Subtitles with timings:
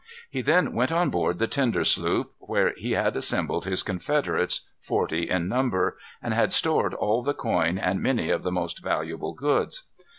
[0.31, 5.29] He then went on board the tender sloop, where he had assembled his confederates, forty
[5.29, 9.83] in number, and had stored all the coin and many of the most valuable goods.